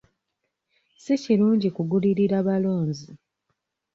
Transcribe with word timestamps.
Si 1.03 1.13
kirungi 1.23 1.67
kugulirira 1.75 2.37
balonzi. 2.47 3.09